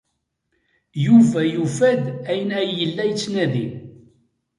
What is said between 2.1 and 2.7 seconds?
ayen ay